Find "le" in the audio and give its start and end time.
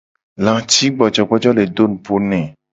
1.59-1.63